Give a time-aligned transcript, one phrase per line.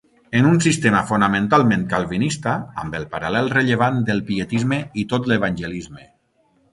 [0.37, 2.55] En un sistema fonamentalment calvinista
[2.85, 6.07] amb el paral·lel rellevant del pietisme i tot l'evangelisme.